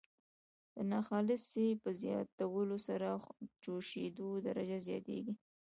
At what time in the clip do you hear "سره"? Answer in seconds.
2.87-3.07